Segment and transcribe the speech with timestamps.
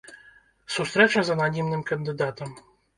[0.77, 2.61] Сустрэча з ананімным кандыдатам.